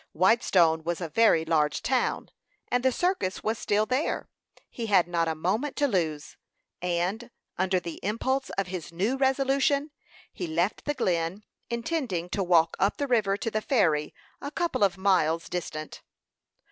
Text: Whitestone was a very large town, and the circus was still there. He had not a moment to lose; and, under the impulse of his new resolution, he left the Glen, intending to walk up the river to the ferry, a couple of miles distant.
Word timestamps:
Whitestone 0.13 0.83
was 0.83 0.99
a 0.99 1.09
very 1.09 1.45
large 1.45 1.83
town, 1.83 2.29
and 2.69 2.83
the 2.83 2.91
circus 2.91 3.43
was 3.43 3.59
still 3.59 3.85
there. 3.85 4.27
He 4.67 4.87
had 4.87 5.07
not 5.07 5.27
a 5.27 5.35
moment 5.35 5.75
to 5.75 5.87
lose; 5.87 6.37
and, 6.81 7.29
under 7.55 7.79
the 7.79 7.99
impulse 8.01 8.49
of 8.57 8.65
his 8.65 8.91
new 8.91 9.15
resolution, 9.15 9.91
he 10.33 10.47
left 10.47 10.85
the 10.85 10.95
Glen, 10.95 11.43
intending 11.69 12.29
to 12.29 12.43
walk 12.43 12.75
up 12.79 12.97
the 12.97 13.05
river 13.05 13.37
to 13.37 13.51
the 13.51 13.61
ferry, 13.61 14.11
a 14.41 14.49
couple 14.49 14.83
of 14.83 14.97
miles 14.97 15.47
distant. 15.47 16.01